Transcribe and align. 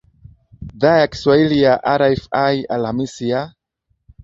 dhaa 0.79 0.97
ya 0.97 1.07
kiswahili 1.07 1.61
ya 1.61 1.75
rfi 1.77 2.65
alhamisi 2.69 3.29
ya 3.29 3.53